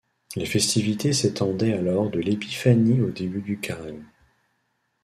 [0.35, 4.05] Les festivités s'étendaient alors de l'épiphanie au début du carême.